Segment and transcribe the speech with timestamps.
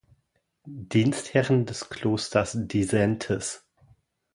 [0.65, 3.63] Dienstherren des Klosters Disentis.